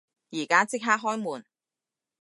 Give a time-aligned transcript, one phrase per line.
[0.31, 1.45] 而家即刻開門！